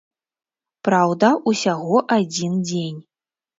Праўда, 0.89 1.29
усяго 1.53 2.01
адзін 2.19 2.59
дзень. 2.73 3.01